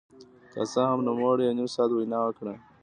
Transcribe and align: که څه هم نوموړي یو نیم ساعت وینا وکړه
که 0.53 0.61
څه 0.71 0.81
هم 0.89 0.99
نوموړي 1.07 1.43
یو 1.45 1.55
نیم 1.57 1.67
ساعت 1.75 1.91
وینا 1.93 2.19
وکړه 2.25 2.53